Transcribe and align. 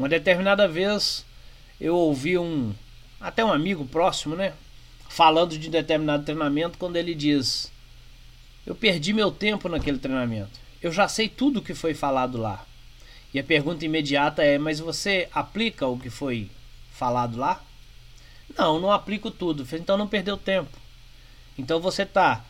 Uma 0.00 0.08
determinada 0.08 0.66
vez 0.66 1.26
eu 1.78 1.94
ouvi 1.94 2.38
um 2.38 2.72
até 3.20 3.44
um 3.44 3.52
amigo 3.52 3.84
próximo, 3.84 4.34
né, 4.34 4.54
falando 5.10 5.58
de 5.58 5.68
determinado 5.68 6.24
treinamento 6.24 6.78
quando 6.78 6.96
ele 6.96 7.14
diz: 7.14 7.70
"Eu 8.64 8.74
perdi 8.74 9.12
meu 9.12 9.30
tempo 9.30 9.68
naquele 9.68 9.98
treinamento. 9.98 10.58
Eu 10.80 10.90
já 10.90 11.06
sei 11.06 11.28
tudo 11.28 11.58
o 11.58 11.62
que 11.62 11.74
foi 11.74 11.92
falado 11.92 12.38
lá." 12.38 12.64
E 13.34 13.38
a 13.38 13.44
pergunta 13.44 13.84
imediata 13.84 14.42
é: 14.42 14.56
"Mas 14.56 14.80
você 14.80 15.28
aplica 15.34 15.86
o 15.86 15.98
que 15.98 16.08
foi 16.08 16.50
falado 16.94 17.36
lá?" 17.36 17.62
Não, 18.56 18.80
não 18.80 18.90
aplico 18.90 19.30
tudo. 19.30 19.68
Então 19.70 19.98
não 19.98 20.08
perdeu 20.08 20.38
tempo. 20.38 20.78
Então 21.58 21.78
você 21.78 22.04
está 22.04 22.42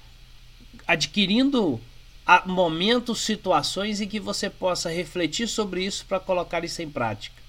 adquirindo 0.87 1.81
momentos, 2.47 3.23
situações 3.23 4.01
em 4.01 4.07
que 4.07 4.21
você 4.21 4.49
possa 4.49 4.89
refletir 4.89 5.49
sobre 5.49 5.85
isso 5.85 6.07
para 6.07 6.21
colocar 6.21 6.65
isso 6.65 6.81
em 6.81 6.89
prática. 6.89 7.40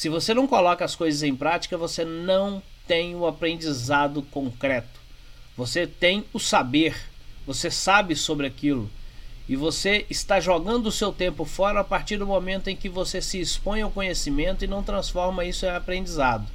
Se 0.00 0.08
você 0.08 0.32
não 0.32 0.46
coloca 0.46 0.82
as 0.82 0.94
coisas 0.94 1.22
em 1.22 1.36
prática, 1.36 1.76
você 1.76 2.06
não 2.06 2.62
tem 2.88 3.14
o 3.14 3.26
aprendizado 3.26 4.22
concreto. 4.22 4.98
Você 5.58 5.86
tem 5.86 6.24
o 6.32 6.40
saber, 6.40 6.96
você 7.46 7.70
sabe 7.70 8.16
sobre 8.16 8.46
aquilo 8.46 8.88
e 9.46 9.54
você 9.56 10.06
está 10.08 10.40
jogando 10.40 10.86
o 10.86 10.90
seu 10.90 11.12
tempo 11.12 11.44
fora 11.44 11.80
a 11.80 11.84
partir 11.84 12.16
do 12.16 12.26
momento 12.26 12.68
em 12.68 12.76
que 12.76 12.88
você 12.88 13.20
se 13.20 13.38
expõe 13.38 13.82
ao 13.82 13.90
conhecimento 13.90 14.64
e 14.64 14.66
não 14.66 14.82
transforma 14.82 15.44
isso 15.44 15.66
em 15.66 15.68
aprendizado. 15.68 16.46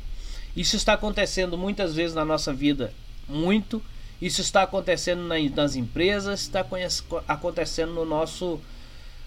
Isso 0.58 0.76
está 0.76 0.94
acontecendo 0.94 1.56
muitas 1.56 1.94
vezes 1.94 2.16
na 2.16 2.26
nossa 2.26 2.52
vida, 2.52 2.92
muito. 3.30 3.80
Isso 4.20 4.42
está 4.42 4.64
acontecendo 4.64 5.22
nas 5.54 5.76
empresas, 5.76 6.42
está 6.42 6.66
acontecendo 7.28 7.94
no 7.94 8.06
nosso, 8.06 8.60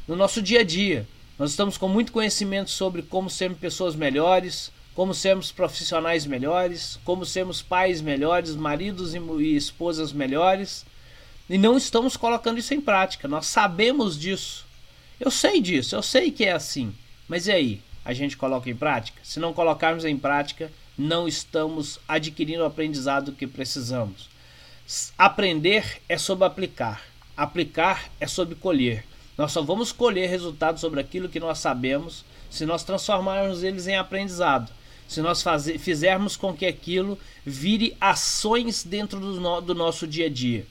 no 0.08 0.16
nosso 0.16 0.42
dia 0.42 0.62
a 0.62 0.64
dia. 0.64 1.06
Nós 1.38 1.50
estamos 1.50 1.78
com 1.78 1.88
muito 1.88 2.10
conhecimento 2.10 2.68
sobre 2.68 3.00
como 3.00 3.30
sermos 3.30 3.60
pessoas 3.60 3.94
melhores, 3.94 4.72
como 4.92 5.14
sermos 5.14 5.52
profissionais 5.52 6.26
melhores, 6.26 6.98
como 7.04 7.24
sermos 7.24 7.62
pais 7.62 8.00
melhores, 8.00 8.56
maridos 8.56 9.14
e 9.14 9.54
esposas 9.54 10.12
melhores, 10.12 10.84
e 11.48 11.56
não 11.56 11.76
estamos 11.76 12.16
colocando 12.16 12.58
isso 12.58 12.74
em 12.74 12.80
prática. 12.80 13.28
Nós 13.28 13.46
sabemos 13.46 14.18
disso. 14.18 14.66
Eu 15.20 15.30
sei 15.30 15.60
disso, 15.60 15.94
eu 15.94 16.02
sei 16.02 16.32
que 16.32 16.44
é 16.44 16.52
assim. 16.52 16.92
Mas 17.28 17.46
e 17.46 17.52
aí? 17.52 17.82
A 18.04 18.12
gente 18.12 18.36
coloca 18.36 18.68
em 18.68 18.74
prática? 18.74 19.20
Se 19.22 19.38
não 19.38 19.52
colocarmos 19.52 20.04
em 20.04 20.18
prática, 20.18 20.72
não 20.96 21.28
estamos 21.28 22.00
adquirindo 22.08 22.64
o 22.64 22.66
aprendizado 22.66 23.32
que 23.32 23.46
precisamos. 23.46 24.28
Aprender 25.16 26.02
é 26.08 26.18
sobre 26.18 26.44
aplicar, 26.46 27.02
aplicar 27.36 28.10
é 28.18 28.26
sobre 28.26 28.56
colher. 28.56 29.04
Nós 29.38 29.52
só 29.52 29.62
vamos 29.62 29.92
colher 29.92 30.28
resultados 30.28 30.80
sobre 30.80 31.00
aquilo 31.00 31.28
que 31.28 31.38
nós 31.38 31.60
sabemos 31.60 32.24
se 32.50 32.66
nós 32.66 32.82
transformarmos 32.82 33.62
eles 33.62 33.86
em 33.86 33.96
aprendizado. 33.96 34.72
Se 35.06 35.22
nós 35.22 35.42
fazer, 35.42 35.78
fizermos 35.78 36.36
com 36.36 36.52
que 36.52 36.66
aquilo 36.66 37.16
vire 37.46 37.96
ações 38.00 38.82
dentro 38.82 39.20
do, 39.20 39.40
no, 39.40 39.60
do 39.60 39.74
nosso 39.76 40.08
dia 40.08 40.26
a 40.26 40.28
dia. 40.28 40.66